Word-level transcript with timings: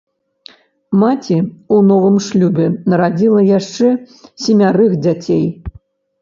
Маці 1.01 1.35
ў 1.35 1.77
новым 1.89 2.15
шлюбе 2.27 2.65
нарадзіла 2.95 3.41
яшчэ 3.59 3.87
семярых 4.47 4.91
дзяцей. 5.05 5.47